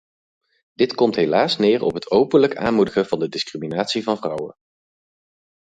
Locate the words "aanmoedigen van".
2.55-3.19